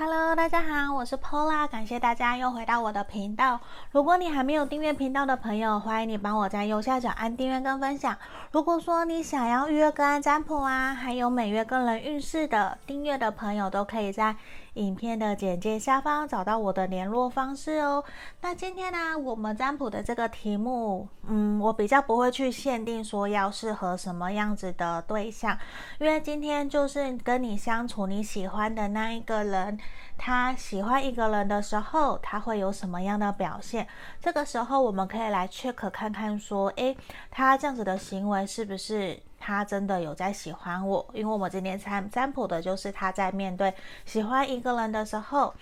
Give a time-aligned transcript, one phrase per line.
[0.00, 3.58] Hello，大家好，我是 Pola，感谢大家又回到我的频道。
[3.90, 8.16] 如果你还没有订阅频道的朋友，欢迎你帮我在右下角按订阅跟分享。
[8.52, 14.36] 如果说你想要预约个案占卜啊，还有每月个人运势的订阅的朋友，都可以在
[14.78, 18.02] 影片的简介下方找到我的联络方式哦。
[18.40, 25.58] 那今天呢，我们占卜的这个题目，嗯，我比较不会去限定说要适合什么样子的对象，
[25.98, 29.78] 因为今天就是跟你相处你喜欢的那一个人。
[30.20, 33.86] 他喜欢一个人的时候，他会有什么样的表现？
[34.20, 36.96] 这个时候，我们可以来 check 看看，说，诶，
[37.30, 41.06] 他这样子的行为是不是他真的有在喜欢我？
[41.12, 43.72] 因为我们今天占占卜的就是他在面对
[44.04, 45.54] 喜欢一个人的时候，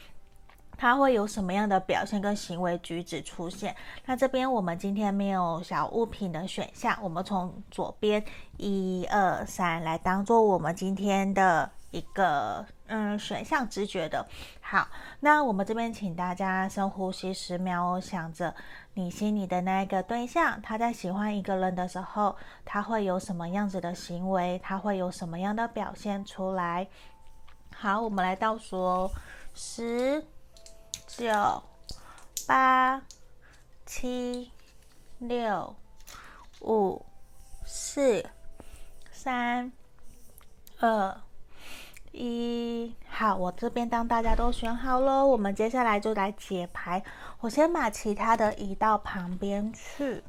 [0.77, 3.75] 他会有什么样的表现跟行为举止出现？
[4.05, 8.25] 那这边我们今天没有小物品的选项，我们从左边
[8.57, 11.71] 一二三来当做我们今天的。
[11.93, 14.27] 一个嗯选项直觉的，
[14.61, 14.87] 好，
[15.21, 18.55] 那我们这边请大家深呼吸十秒，想着
[18.99, 26.89] 你心里的那一个对象，他在喜欢一个人的时候，他会有什么样子的行为，他会有什么样的表现出来？
[27.75, 29.11] 好，我们来倒数，哦
[29.55, 30.25] 十、
[31.07, 31.31] 九、
[32.47, 33.03] 八、
[33.85, 34.51] 七、
[35.19, 35.77] 六、
[36.63, 37.05] 五、
[37.67, 38.25] 四、
[39.13, 39.71] 三、
[40.81, 41.21] 二。
[42.13, 47.03] 一好，我这边当大家都选好了，我们接下来就来解牌。
[47.41, 50.23] 我先把其他的移到旁边去。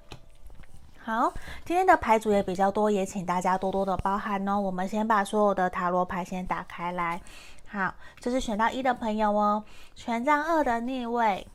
[0.98, 1.34] 好，
[1.66, 4.58] 今天的牌组也比较多，也请大家多多的包涵哦。
[4.58, 7.20] 我们先把所有的塔罗牌先打开来。
[7.68, 11.46] 好，这是选到一的朋友哦，权杖二的逆位，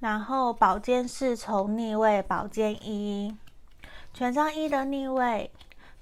[0.00, 3.36] 然后宝剑侍从逆位，宝剑一，
[4.12, 5.52] 权杖一的逆位，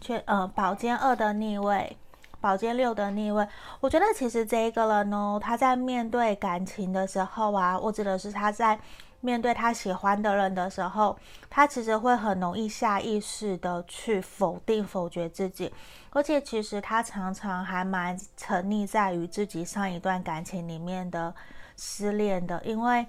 [0.00, 1.98] 权呃宝剑二的逆位。
[2.42, 3.46] 宝剑六的逆位，
[3.78, 8.76] 我觉得其实这一个人呢，他在面对感情的时候啊，我指的是他在
[9.20, 11.16] 面对他喜欢的人的时候，
[11.48, 15.72] 他其实会很容易下意识的去否定、否决自己，
[16.10, 21.32] 而且其实他常常还蛮沉溺在于自己上一段感情里面的
[21.76, 23.06] 失恋的，因为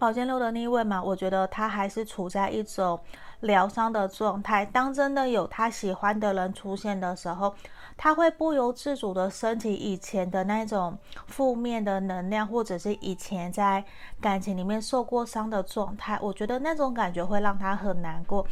[0.00, 2.98] 宝剑六的逆位嘛，我觉得他还是处在一种
[3.40, 4.64] 疗伤的状态。
[4.64, 7.54] 当真的有他喜欢的人出现的时候，
[7.98, 10.96] 他会不由自主的升起以前的那种
[11.26, 13.84] 负面的能量，或者是以前在
[14.22, 16.18] 感情里面受过伤的状态。
[16.22, 18.46] 我觉得那种感觉会让他很难过，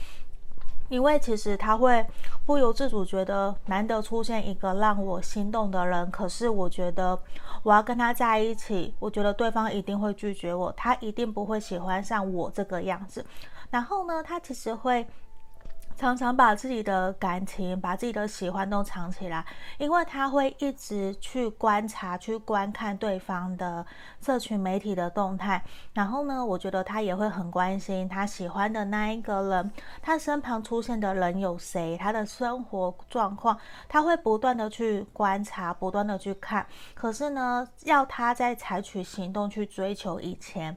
[0.88, 2.04] 因为其实他会
[2.46, 7.18] 不由自主觉得难得出现一个让我心动的人，可是我觉得
[7.62, 13.24] 我要跟他在一起，我觉得对方一定会拒绝我，他一定不会喜欢上我这个样子。
[13.70, 15.06] 然后呢，他其实会。
[15.98, 19.44] 常常把自己的感情、把自己的喜欢都藏起来，
[19.78, 23.84] 因为他会一直去观察、去观看对方的
[24.20, 25.60] 社群媒体的动态。
[25.92, 36.64] 然后呢，我觉得他也会很关心他喜欢的那一个人，他身旁出现的人有谁，他的生活状况，他会不断的去观察、不断的去看。
[36.94, 40.76] 可是呢，要他在采取行动去追求以前。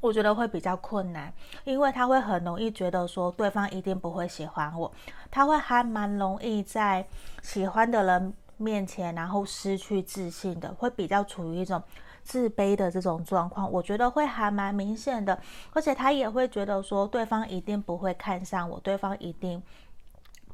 [0.00, 1.32] 我觉得会比较困难，
[1.64, 4.90] 因为他会很容易觉得说对方一定不会喜欢我，
[5.30, 7.06] 他会还蛮容易在
[7.42, 11.82] 喜欢的人面前，然后失去自信的，会比较处于一种
[12.22, 13.70] 自卑的这种状况。
[13.70, 15.38] 我觉得会还蛮明显的，
[15.74, 19.62] 而且他也会觉得说对方一定不会看上我，对方一定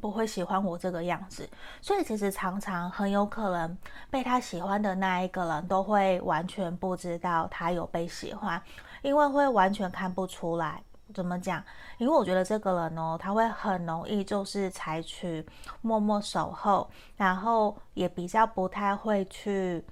[0.01, 1.49] 不会喜欢我这个样子，
[1.81, 3.79] 所以其实常常很有可能
[4.11, 8.61] 被他喜欢的那一个人都会完全不知道他有被喜欢。
[9.07, 10.83] 因为会完全看不出来，
[11.15, 11.63] 怎么讲？
[11.97, 15.47] 因为我觉得这个人哦，他会很容易就是采取
[15.81, 19.85] 默默守候，然后也比较不太会去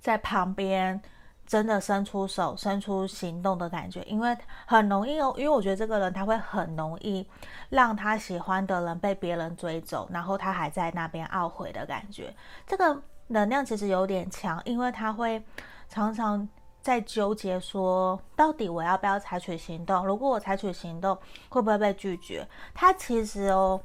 [0.00, 1.00] 在旁边
[1.46, 4.36] 真的伸出手、伸出行动的感觉，因为
[4.66, 5.32] 很容易哦。
[5.38, 7.24] 因为我觉得这个人他会很容易
[7.68, 12.34] 让他喜欢的人被别人追走，然后他还在那边懊悔的感觉。
[12.66, 15.40] 这个能量其实有点强，因为他会
[15.88, 16.48] 常常。
[16.84, 20.04] 在纠结说，到底我要不要采取行动？
[20.06, 22.46] 如果我采取行动，会不会被拒绝？
[22.74, 23.80] 他其实哦，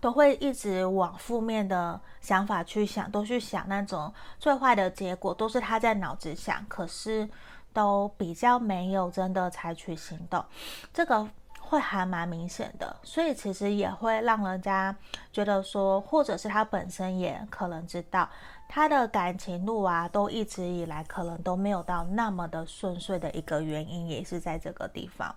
[0.00, 7.30] 都会一直往负面的想法去想，都去想那种最坏的结果，都是他在脑子想，可是
[7.72, 10.44] 都比较没有真的采取行动。
[10.92, 11.24] 这个
[11.60, 14.92] 会还蛮明显的，所以其实也会让人家
[15.32, 18.28] 觉得说，或者是他本身也可能知道。
[18.68, 25.34] 他的感情路啊，都一直以来可能都没有到那么的顺遂的一个原因，也是在这个地方。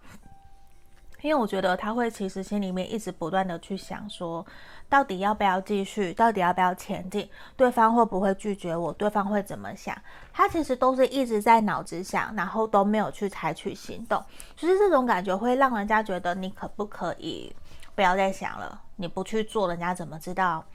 [1.22, 4.44] 因为我觉得他会其实心里面一直不断的去想说，
[4.90, 9.96] 到底要不要继续，到底要不要前进，对方会不会拒绝我，对方会怎么想，
[10.34, 14.20] 他其实都是一直在脑子想，然后都没有去采取行动。
[14.58, 17.56] 其实这种感觉会让人家觉得你可不可以
[17.94, 20.66] 不要再想了，你不去做，人家怎么知道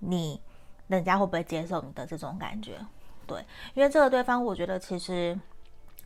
[0.00, 0.40] 你，
[0.96, 2.78] 人家会不会接受你的这种感觉？
[3.26, 3.44] 对，
[3.74, 5.38] 因为这个对方，我觉得其实。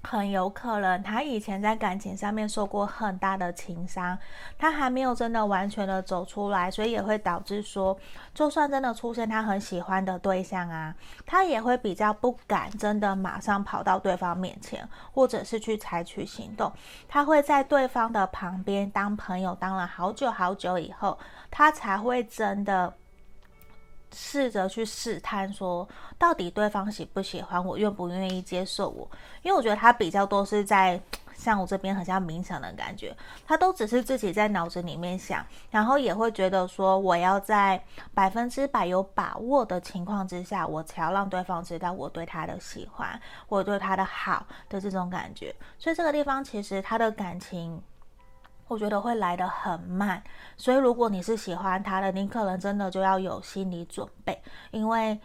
[0.02, 4.16] 很有可能他以前在感情上面受过很大的情伤，
[4.56, 7.98] 他还没有真的完全的走出来，所以也会导致说，
[8.32, 10.94] 就算真的出现他很喜欢的对象啊，
[11.24, 16.72] 他也会比较不敢真的马上跑到对方面前，或者是去采取行动。
[17.08, 21.18] 他会在对方的旁边当朋友，当了好久好久以后，
[21.50, 22.94] 他才会真的。
[24.14, 25.88] 试着去试探，说
[26.18, 29.08] 到底对方喜不喜欢我，愿不愿意接受我？
[29.42, 31.00] 因为我觉得他比较多是在
[31.34, 33.14] 像我这边很像冥想的感觉，
[33.46, 37.82] 他都只是自己在脑子里面想，然后也会觉得说我要在
[38.14, 45.54] 百分之百有把握的情况之下，我才要让对方知道我对他的喜欢，我对他的好的这种感觉。
[45.78, 47.82] 所以这个地方其实他的感情。
[48.68, 50.20] 我觉得会来得很慢，
[50.56, 54.42] 所以如果你是喜欢他的，你可能真的就要有心理准备，
[54.72, 55.18] 因为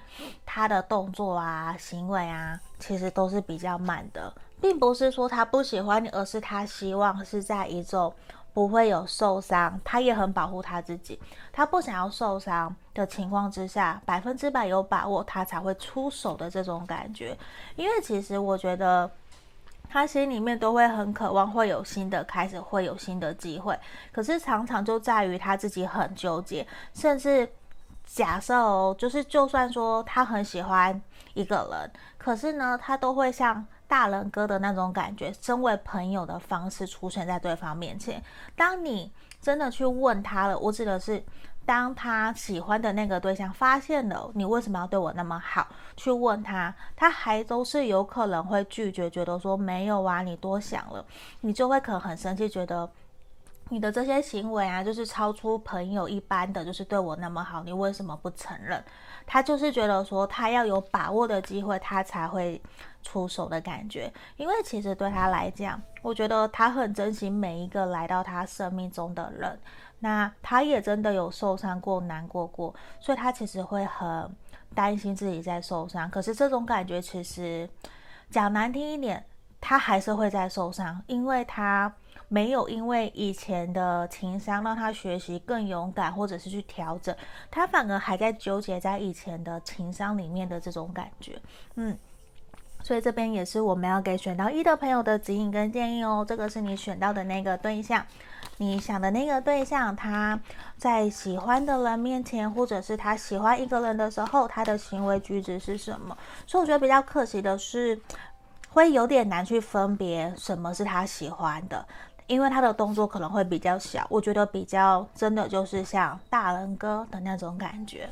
[0.45, 8.13] 他的动作啊、行为啊，其实都是比较慢的，并不是说他不喜欢你，而是他希望是在一种
[8.53, 11.19] 不会有受伤，他也很保护他自己，
[11.51, 17.35] 他不想要受伤的情况之下，百分之百有把握他才会出手的这种感觉，
[17.75, 19.09] 因为其实我觉得。
[19.91, 23.77] 他心里面都会很渴望会有新的开始，会有新的机会，
[24.13, 27.45] 可是常常就在于他自己很纠结，甚至
[28.05, 31.01] 假设哦，就是就算说他很喜欢
[31.33, 38.23] 一个人，可是呢，他都会像大人哥的那种感觉，身为朋友的方式出现在对方面前。
[38.55, 39.11] 当你
[39.41, 41.21] 真的去问他了，我指的是。
[41.65, 51.05] 当他喜欢的那个对象发现了你为什么要对我那么好，去问他，他还都是有可能会拒绝，觉得说没有啊，你多想了，
[51.41, 52.89] 你就会可能很生气，觉得
[53.69, 58.83] 你的这些行为啊，就是超出朋友一般的，就是对我那么好，你为什么不承认？
[59.25, 62.61] 他就是觉得说他要有把握的机会，他才会
[63.03, 69.57] 出手的感觉，因为其实对他来讲，我觉得他很珍惜每一个来到他生命中的人。
[70.01, 74.29] 那他也真的有受伤过、难过过，所以他其实会很
[74.75, 76.09] 担心自己在受伤。
[76.09, 77.69] 可是这种感觉其实
[78.29, 79.23] 讲难听一点，
[79.59, 81.93] 他还是会在受伤，因为他
[82.27, 87.15] 没有因为以前的情商让他学习更勇敢，或者是去调整，
[87.51, 91.39] 他反而还在纠结在以前的情商里面的这种感觉。
[91.75, 91.97] 嗯，
[92.83, 96.25] 所以这边也是我们要给选到一的朋友的指引跟建议哦。
[96.27, 98.05] 这个是你选到的那个对象。
[98.57, 100.39] 你想的那个对象，他
[100.77, 106.15] 在喜欢的人面前，或者是他喜欢一个人的时候，他的行为举止是什么？
[106.45, 107.99] 所以我觉得比较可惜的是，
[108.69, 111.83] 会有点难去分别什么是他喜欢的，
[112.27, 114.05] 因为他的动作可能会比较小。
[114.09, 118.07] 我觉得比较真的就是像大人哥的那种感觉。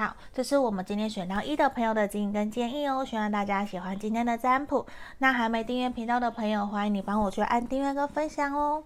[0.00, 4.86] 好，这是我们今天选到一的朋友的指引跟建议哦，希望大家喜欢今天的占卜。
[5.18, 8.82] 那还没订阅频道的朋友，欢迎你帮我去按订阅跟分享哦。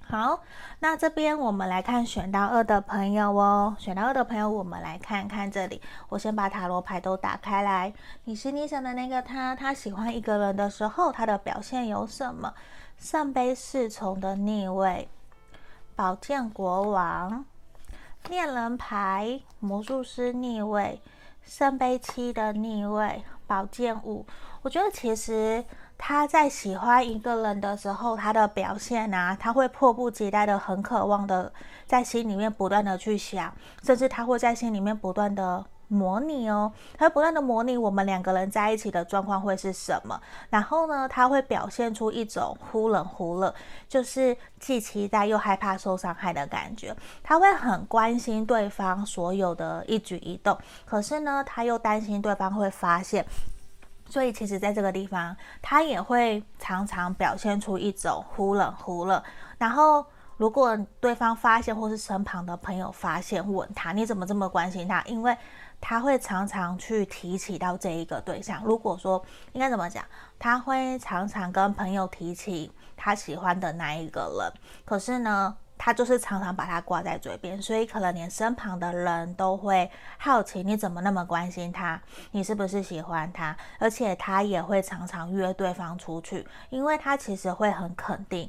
[0.00, 0.40] 好，
[0.78, 3.76] 那这边我们来看选到二的朋友哦。
[3.78, 5.82] 选到二的朋友，我们来看看这里。
[6.08, 7.92] 我先把塔罗牌都打开来。
[8.24, 12.54] 你心里想的那个他，他喜欢一个人的时候，他的表现有什么？
[12.96, 15.10] 圣杯侍从的逆位，
[15.94, 17.44] 宝剑国王，
[18.28, 21.00] 恋人牌，魔术师逆位，
[21.44, 24.26] 圣杯七的逆位，宝剑五。
[24.62, 25.64] 我觉得其实。
[26.04, 31.52] 他在喜欢一个人的时候，他的表现啊，他会迫不及待的、很渴望的，
[31.86, 40.18] 在心里面不断的去想，甚至他会在心里面不断的模拟哦，他会不断的模拟我们两个人在一起的状况会是什么。
[40.48, 43.54] 然后呢，他会表现出一种忽冷忽热，
[43.88, 46.96] 就是既期待又害怕受伤害的感觉。
[47.22, 50.56] 他会很关心对方所有的一举一动，
[50.86, 53.24] 可是呢，他又担心对方会发现。
[54.08, 59.22] 所以其实，在这个地方，他也会常常表现出一种忽冷忽热。
[59.56, 60.04] 然后，
[60.36, 65.00] 如果对方发现，或是身旁的朋友发现，问他你怎么这么关心他？
[65.04, 65.34] 因为
[65.82, 68.62] 他会常常去提起到这一个对象。
[68.64, 69.22] 如果说
[69.52, 70.04] 应该怎么讲，
[70.38, 74.60] 他会常常跟朋友提起他喜欢的那一个人。
[74.84, 83.56] 可是呢，他就是常常把他挂在嘴边，所以可能连身旁的人都会好奇你怎么那么关心他，你是不是喜欢他？
[83.80, 88.48] 而且他也会常常约对方出去，因为他其实会很肯定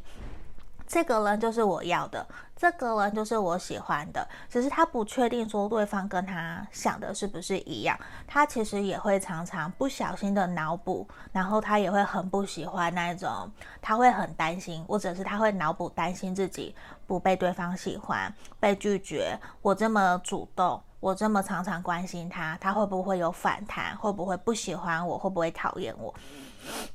[0.93, 2.23] 这个人就是我要的，
[2.55, 7.97] 这个人就是我喜欢的，只是他不确定说对方跟他想的是不是一样，
[8.27, 16.75] 他其实也会常常不小心的脑补，然后他也会很不喜欢那种，他会很担心，或者是他会脑补担心自己
[17.07, 19.35] 不被对方喜欢，被拒绝。
[19.63, 23.97] 我这么主动，我这么常常关心他，他会不会有反弹？
[23.97, 25.17] 会不会不喜欢我？
[25.17, 26.13] 会不会讨厌我？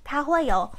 [0.05, 0.71] 他会有。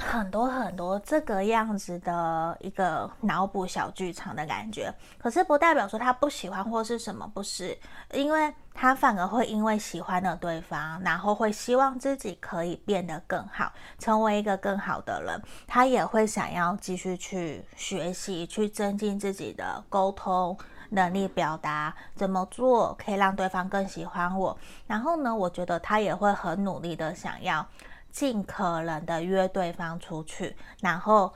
[0.00, 7.78] 很多很多这个样子的一个脑补小剧场的感觉，可是不代表说他不喜欢或是什么，不是，
[8.12, 20.56] 因为他反而会因为喜欢了对方，然后会希望自己可以变得更好，成为一个更好的人，他也会想要继续去学习，去增进自己的沟通
[20.88, 27.64] 能力，表达怎么做可以让对方更喜欢我，然后呢，我觉得他也会很努力的想要。
[28.10, 31.32] 尽可能的约对方出去，然后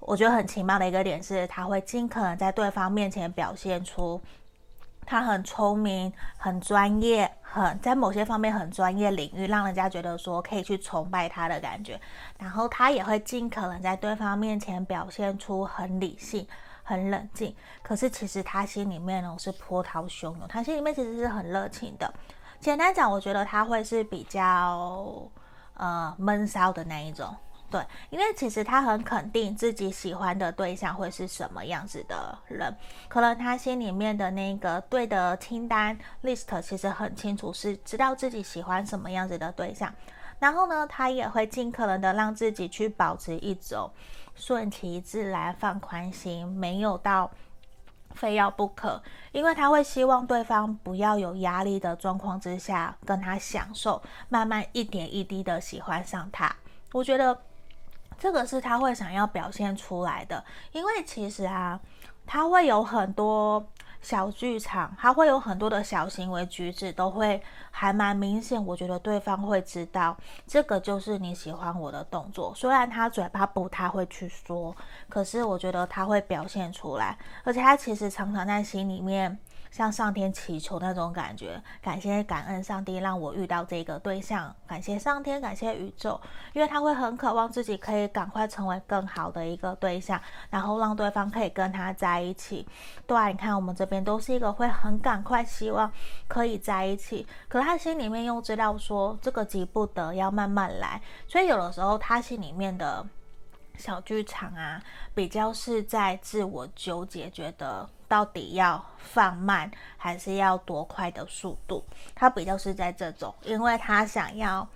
[0.00, 4.20] 我觉得很奇妙的一个点是，他会尽可能在对方面前表现出
[5.06, 12.00] 他很聪明、很专业、很在某些方面很专业领域，让人家觉得说可以去崇拜他的感觉。
[12.38, 16.46] 然后他也会尽可能在对方面前表现出很理性、
[16.82, 17.54] 很冷静。
[17.82, 22.12] 可是其实他心里面呢是波涛汹涌，他心里面其实是很热情的。
[22.60, 25.22] 简单讲，我觉得他会是比较。
[25.74, 27.34] 呃，闷骚的那一种，
[27.70, 32.72] 对，因为其实他很肯定自己喜欢的对象会是什么样子的人，
[33.08, 39.92] 可能他心里面的那个对的清单 list 其实很清楚，是知道自己喜欢什么样子的对象，
[40.38, 43.90] 然后呢，他也会尽可能的让自己去保持一种
[44.36, 47.30] 顺其自然、放宽心，没有到。
[48.14, 49.02] 非要不可，
[49.32, 56.54] 因为他会希望对方不要有压力的状况之下跟他享受，慢慢一点一滴的喜欢上他。
[56.92, 57.36] 我觉得
[58.18, 61.78] 这个是他会想要表现出来的，因为其实啊，
[62.24, 63.66] 他会有很多。
[64.04, 68.64] 小剧场，他会有很多的小行为举止，都会还蛮明显。
[68.64, 70.14] 我觉得对方会知道，
[70.46, 72.52] 这个就是你喜欢我的动作。
[72.54, 74.76] 虽然他嘴巴不太会去说，
[75.08, 79.38] 可是我觉得他会表现出来，而且他其实常常在心里面。
[79.74, 86.20] 向上天祈求那种感觉，感谢感恩上帝让我遇到这个对象，感谢上天，感谢宇宙，
[86.52, 92.64] 因为他会很渴望自己可以赶快成为更好的一个对象，然后让对方可以跟他在一起。
[93.04, 95.90] 对啊，你看我们这边都是一个会很赶快希望
[96.28, 103.04] 可以在一起，可他心里面又知道说这个急不得，要慢慢来，所以有的时候他心里面的
[103.76, 104.82] 小剧场啊，
[105.14, 107.88] 比较是在自我纠结，觉得。
[108.06, 111.82] 到底要放慢还是要多快的速度？
[112.14, 114.68] 他比较是在这种，因为他想要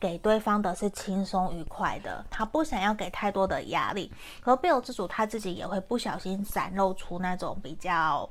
[0.00, 4.10] 给对方的是轻松愉快的，他不想要给太多的压力。
[4.40, 8.26] 可不由自主，他自己也会不小心展露出那种比较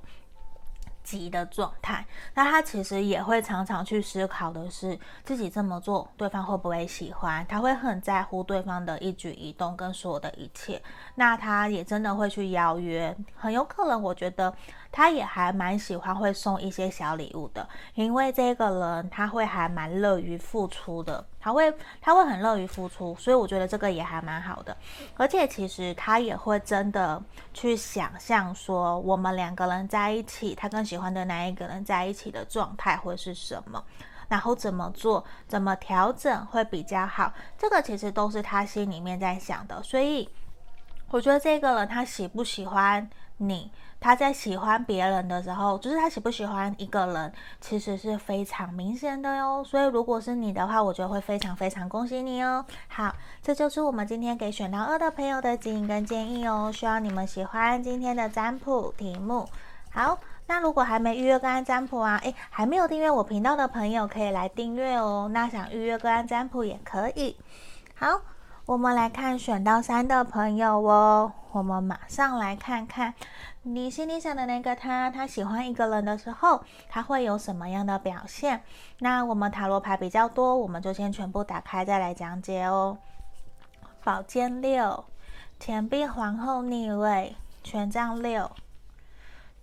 [1.05, 7.45] 急的状态，那他其实也会常常去思考的是，自己这么做，对方会不会喜欢？
[7.47, 10.81] 他会很在乎对方的一举一动跟所有的一切。
[11.13, 14.53] 那他也真的会去邀约，很有可能，我觉得。
[14.95, 24.75] 他也还蛮喜欢会送一些小礼物的，因为这个人他会还蛮乐于付出的，他会他会很乐于付出，所以我觉得这个也还蛮好的。
[25.17, 27.21] 而且其实他也会真的
[27.53, 33.83] 去想象说，我们两个人在一起，他更喜欢的那一个人在一起的状态会是什么，
[34.29, 39.83] 然后怎么做，怎么调整会比较好，这个其实都是他心里面在想的。
[39.83, 40.29] 所以
[41.09, 43.71] 我觉得这个人他喜不喜欢你？
[43.99, 49.63] 他在喜欢别人的时候，就是他喜不喜欢一个人，其实是非常明显的哟。
[49.63, 52.63] 所以如果是你的话，我觉得会非常非常恭喜你哦。
[52.87, 53.11] 好，
[53.41, 56.71] 这就是我们今天给选到二的朋友的指引跟建议哦。
[56.71, 59.47] 希望你们喜欢今天的占卜题目。
[59.91, 65.27] 好，那如果还没预约个案占卜啊，诶，还没有订阅我频道的朋友可以来订阅哦。
[65.33, 67.35] 那想预约个案占卜也可以。
[67.95, 68.21] 好，
[68.65, 71.31] 我们来看选到三的朋友哦。
[71.51, 73.13] 我们马上来看看。
[73.61, 78.63] 你心里想的那个他，他喜欢一个人的时候，他会有什么样的表现？
[78.99, 82.97] 那我们塔罗牌比较多，我们就先全部打开再来讲解哦。
[84.03, 85.05] 宝剑六，
[85.59, 88.49] 钱币皇后逆位，权杖六，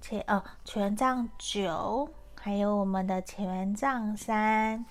[0.00, 2.08] 钱呃权杖九，
[2.40, 4.84] 还有我们的权杖三。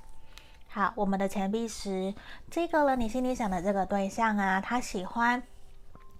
[0.74, 2.14] 好，我们的钱币十，
[2.50, 5.44] 这个人你心里想的这个对象啊，他喜欢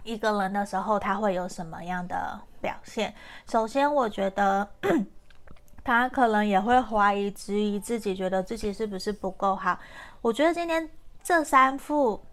[0.04, 2.40] 一个人的时候，他会有什么样的？
[2.62, 3.12] 表现，
[3.50, 4.70] 首先我觉得
[5.84, 9.80] 他可能也会怀疑、质疑自己，觉得自己是不是不够好。
[10.22, 10.88] 我觉得今天
[11.24, 12.24] 这三副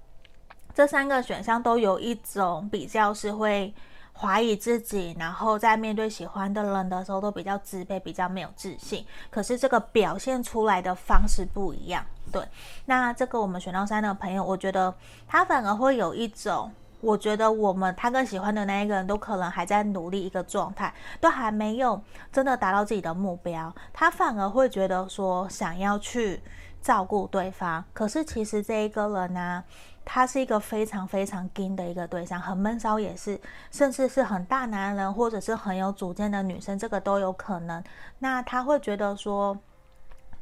[0.74, 3.72] 这三个选项都有一种比较是会
[4.20, 9.06] 怀疑自己，然后在面对喜欢的人的时候都比较自卑，比较没有自信。
[9.30, 12.04] 可是这个表现出来的方式不一样。
[12.32, 12.42] 对，
[12.86, 14.92] 那这个我们选到三的朋友，我觉得
[15.26, 16.70] 他反而会有一种。
[17.00, 26.42] 我觉得我们他更喜欢的那一个人都可能还在努力一个状态，都还没有真的达到自己的目标，他反而会觉得说想要去
[26.82, 27.84] 照顾对方。
[27.92, 29.62] 可是其实这一个人呢、
[30.10, 33.38] 他是一个非常非常硬的一个对象，很闷骚也是，
[33.70, 37.84] 甚至是很大男人或者是很有主见的女生，这个都有可能。
[38.20, 39.58] 那他会觉得说。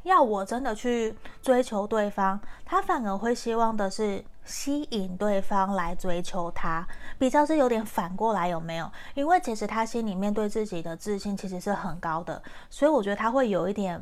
[0.02, 6.86] 要我真的去追求对方，他反而会希望的是吸引对方来追求他，
[7.18, 8.88] 比较是有点反过来，有没有？
[9.14, 14.00] 因为其实他心里面对自己的自信其实是很高的，所以我觉得他会有一点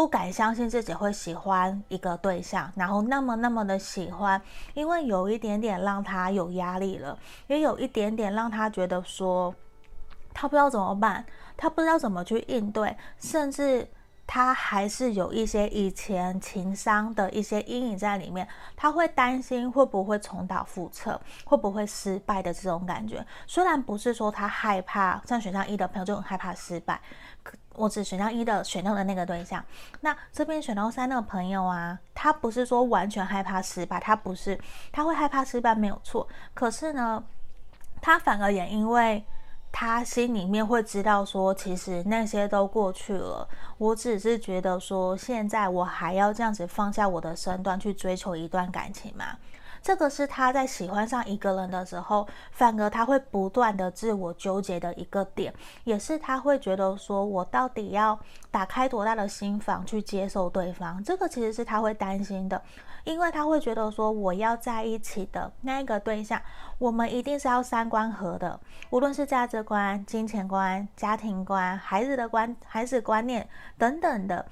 [0.00, 4.40] 不敢相信自己会喜欢一个对象，然后那么那么的喜欢，
[4.72, 9.54] 因为有一点点让他有压力了，也有一点点让他觉得说
[10.32, 11.22] 他不知道怎么办，
[11.54, 13.86] 他不知道怎么去应对，甚至。
[14.32, 23.26] 他还是有一些以前情商的一些阴影在里面，他会担心会不会重蹈覆辙，会不会失败的这种感觉。
[23.48, 27.00] 虽然不是说他害怕，像选项一的朋友就很害怕失败，
[27.74, 29.64] 我只选到一的选到的那个对象。
[30.00, 34.58] 那这边选到三的朋友啊，他不是说完全害怕失败，他不是，
[34.92, 37.22] 他会害怕失败没有错，可是呢，
[38.00, 39.24] 他反而也因为。
[39.72, 43.48] 他心里面会知道说，其实那些都过去了。
[43.78, 49.26] 我只是觉得说，现在我还要这样子放下我的身段去追求一段感情吗？
[49.82, 55.52] 这个是他在喜欢上一个人的时候，反而他会不断的自我纠结的一个点，
[55.84, 58.18] 也是他会觉得说，我到底要
[58.50, 61.02] 打开多大的心房去接受对方？
[61.02, 62.62] 这个其实是他会担心的。
[63.04, 66.38] 因为他会觉得说，我要在一起的那一个对象，
[66.76, 68.60] 我们一定是要三观合的，
[68.90, 74.44] 无论是价值观、金钱观、家庭观、孩子的观、孩子观念等等的，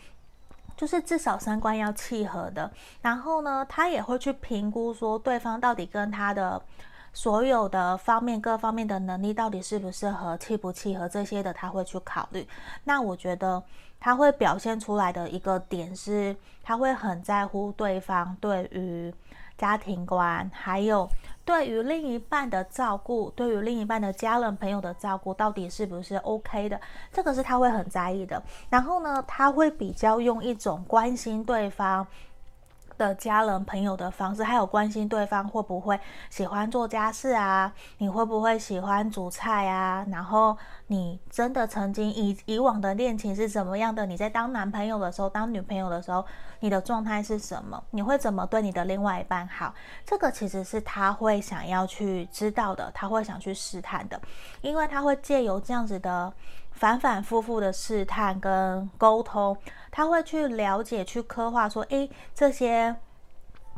[0.79, 2.73] 就是至少三观要契合的。
[3.03, 6.63] 然后呢，他也会去评估说，对方到底跟他的
[7.13, 12.49] 所有的方面、各方面的能力到底适不适合、契不契合这些的，他会去考虑。
[12.85, 13.63] 那我觉得。
[14.01, 19.13] 他会表现出来的一个点是，他会很在乎对方对于
[19.59, 21.07] 家庭观，还有
[21.45, 26.81] 对于另一半的照顾，对于另一半的家人朋友的照顾，到底是不是 OK 的？
[27.13, 28.43] 这个是他会很在意的。
[28.71, 32.07] 然后呢，他会比较用一种关心对方。
[32.99, 37.73] 的家人朋友的方式，还有关心对方会不会喜欢做家事啊？
[37.99, 40.05] 你会不会喜欢煮菜啊？
[40.11, 40.59] 然后
[40.89, 44.05] 你真的曾经以以往的恋情是怎么样的？
[44.05, 46.25] 你在当男朋友的时候，当女朋友的时候，
[46.61, 47.83] 你的状态是什么？
[47.93, 49.73] 你会怎么对你的另外一半好？
[50.05, 54.21] 这个其实是他会想要去知道的，他会想去试探的，
[54.61, 56.33] 因为他会借由这样子的。
[56.79, 59.57] 反反复复的试探跟沟通，
[59.91, 62.95] 他会去了解、去刻画，说，诶，这些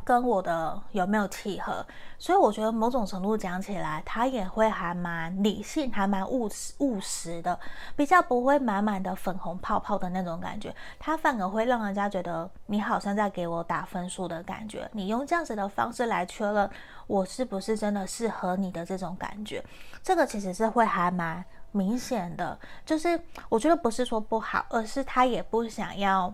[0.03, 1.83] 跟我的有没有契合？
[2.19, 7.59] 所以我觉得某种程度讲起来，他也会还蛮理性，还蛮务实、务实的，
[7.95, 10.71] 比较不会满满的粉红泡泡的那种感觉。
[10.99, 14.87] 他反而会让人家觉得你好像在给我打分数的感觉。
[14.93, 16.69] 你用这样子的方式来确认
[17.07, 19.65] 我是不是真的适合你的这种感觉，
[20.03, 21.43] 这个其实是会还蛮。
[21.71, 26.33] 明显的就是，我觉得不是说不好，而是他也不想要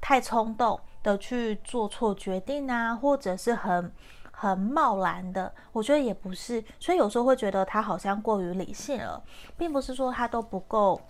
[0.00, 3.92] 太冲动的去做错决定啊，或者是很
[4.32, 6.64] 很贸然的，我觉得也不是。
[6.78, 9.22] 所以有时候会觉得他好像过于理性了，
[9.56, 11.00] 并不是说他都不够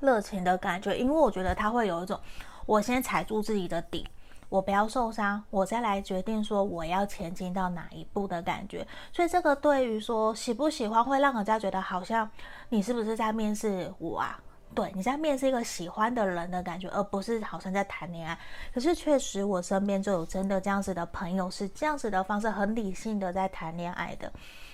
[0.00, 2.20] 热情的感觉，因为我觉得他会有一种，
[2.66, 4.06] 我先踩住自己的底。
[4.48, 8.86] 我不要受伤，我再来决定说我要前进到哪一步的感觉。
[9.12, 12.30] 所以这个对于说喜不喜欢，会让人家觉得好像
[12.68, 14.40] 你是不是在面试我啊？
[14.74, 18.38] 对，你在面试一个喜欢的人的感觉，而不是好像在谈恋爱。
[18.72, 24.30] 可是确实我身边就有真的这样子的朋友，是这样子的方式，很理性的在谈恋爱的。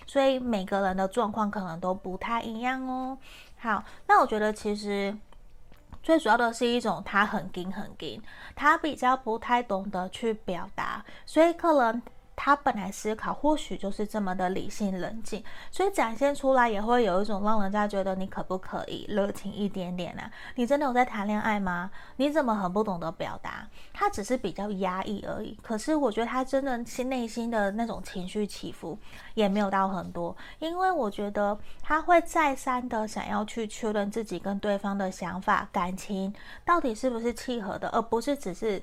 [0.06, 3.16] 所以每个人的状况可能都不太一样哦。
[3.58, 5.16] 好，那我觉得其实。
[6.02, 8.20] 最主要的是一种他很紧很紧，
[8.54, 12.02] 他比较不太懂得去表达，所以可能。
[12.44, 20.30] 他本来思考或许就是这么的理性冷静，所以展现出来也会有一种让人家觉得你可不可以热情一点点呢、啊？
[20.56, 21.88] 你真的有在谈恋爱吗？
[22.16, 23.64] 你怎么很不懂得表达？
[23.92, 25.56] 他只是比较压抑而已。
[25.62, 28.98] 可是我觉得他真的心内心的那种情绪起伏
[29.34, 38.82] 也没有到很多，因为我觉得他会再三的想要去确认自己跟对方的想法、感情到底是不是契合的，而不是只是。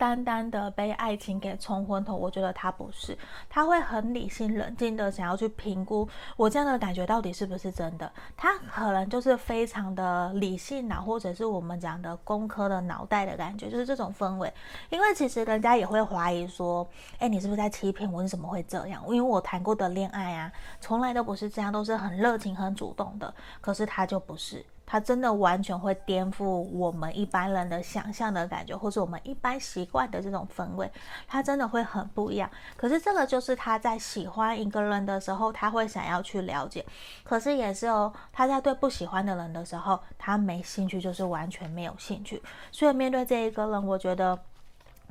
[0.00, 3.16] 单单的被爱情给冲昏头，我觉得他不是，
[3.50, 6.08] 他会很理性冷静的想要去评估
[6.38, 8.10] 我这样的感觉到底是不是真的。
[8.34, 14.50] 他可能就是非常的理性脑，或者是我们讲的工科的脑袋的感觉，就是这种氛围。
[14.88, 18.22] 因为其实人家也会怀疑说，哎，你是不是在欺骗我？
[18.22, 19.04] 你怎么会这样？
[19.08, 23.34] 因为我谈过的恋爱啊，从来都不是这样，都是很热情、很主动的。
[23.60, 24.64] 可是他就不是。
[24.90, 30.90] 他真的完全会颠覆我们一般人的想象的感觉，或是我们一般习惯的这种氛围，
[31.28, 32.50] 它真的会很不一样。
[32.76, 36.84] 可是这个就是他在喜欢一个人的时候，他会想要去了解。
[37.22, 42.42] 可是也是哦，他在对不喜欢的人的时候，他没兴趣，就是完全没有兴趣。
[42.72, 44.36] 所以面对这一个人，我觉得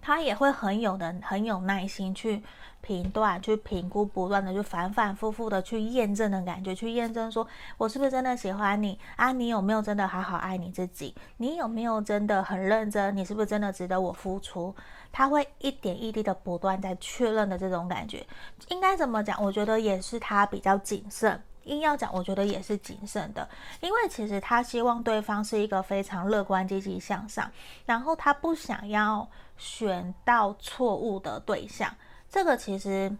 [0.01, 2.43] 他也会很有的，很有耐心去。
[2.81, 7.45] 评断、去评估，不断的去反反复复的去验证的感觉，去验证说
[7.77, 9.33] 我是不是真的喜欢你啊？
[9.33, 11.13] 你有没有真的好好爱你自己？
[11.35, 13.15] 你有没有真的很认真？
[13.17, 14.73] 你是不是真的值得我付出？
[15.11, 18.25] 他会一点一滴的不断在确认的这种感觉，
[18.69, 19.43] 应该怎么讲？
[19.43, 21.43] 我觉得也是他比较谨慎。
[21.65, 23.47] 硬要讲，我觉得也是谨慎的，
[23.81, 27.51] 因为其实他希望对方是一个非常乐观、积极向上，
[27.85, 29.29] 然后他不想要
[29.59, 31.93] 选到错误的对象。
[32.27, 33.15] 这个其实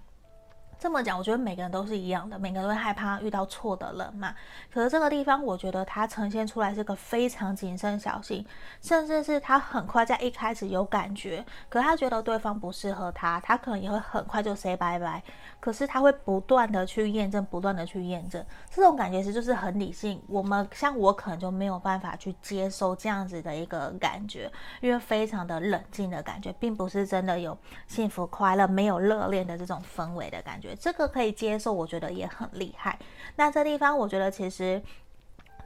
[0.80, 4.34] 这么讲，我觉得每个人都是一样的，每个人都会害怕遇到错的人嘛。
[4.72, 8.46] 可是这个地方，我觉得他呈现出来是个非常谨慎小心，
[8.82, 15.22] 甚至是他很快在一开始有感觉，可他觉得对方不适合他，他可能也会很快就 say 拜拜。
[15.60, 20.22] 可是他会不断的去验证，不断的去验证，这种感觉其实就是很理性。
[20.28, 30.76] 我们像我可能就没有办法去接受这样子的一个感觉，因为非常的冷静的感觉，并不是真的有幸福快乐、没有热恋的这种氛围的感觉。
[30.76, 32.98] 这个可以接受，我觉得也很厉害。
[33.36, 34.82] 那这地方我觉得其实。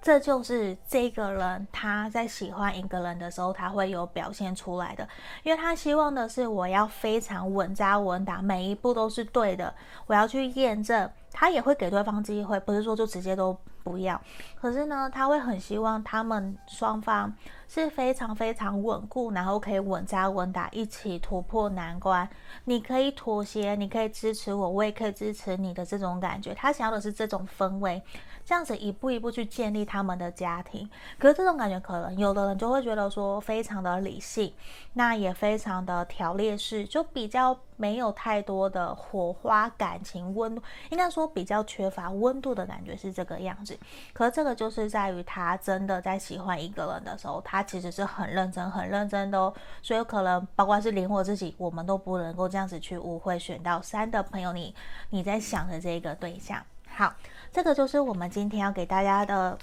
[0.03, 5.07] 这就是这个人他在喜欢一个人的时候，他会有表现出来的，
[5.43, 9.73] 因为他希望的是我要非常稳扎稳打，每一步都是对的，
[10.05, 11.09] 我要去验证。
[11.35, 14.21] 他也会给对方机会，不是说就直接都不要。
[14.61, 17.33] 可是呢，他会很希望他们双方
[17.67, 22.29] 是非常非常稳固，然后可以稳扎稳打，一起突破难关。
[22.65, 26.53] 你可以妥协，你可以支持我，我也可以支持你的这种感觉。
[26.53, 27.99] 他想要的是这种氛围，
[28.45, 30.89] 这样子一步一步去建立他们的家庭。
[31.17, 34.53] 可是这种感觉，可能有的人就会觉得说非常的理性，
[34.93, 41.23] 那也非常的条列式，就比较没有太多的火花、感情、温度，应该说。
[41.33, 43.75] 比较缺乏温度的感觉是这个样子，
[44.13, 49.51] 可是这个就是在于他真的在喜欢一个人的时候，他其实是很认真、很认真的哦。
[49.81, 54.75] 所以可能包括是连我自己，我们都不能够这样子去误会选到三的朋友你，
[55.09, 56.61] 你你在想的这个对象。
[56.89, 57.11] 好，
[57.53, 59.57] 这个就是我们今天要给大家的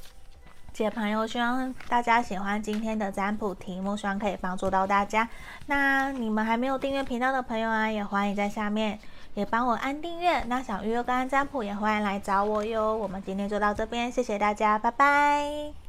[0.73, 1.27] 解朋友。
[1.27, 5.29] 希望大家喜欢今天的占卜题目，希望可以帮助到大家。
[5.67, 8.99] 那你们还没有订阅频道的朋友啊，也欢迎在下面。
[9.35, 12.97] 也帮我按订阅，那想预约个人占卜也欢迎来找我哟。
[12.97, 15.80] 我们今天就到这边，谢谢大家，拜拜。